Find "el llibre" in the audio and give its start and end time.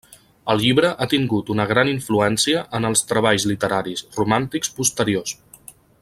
0.53-0.89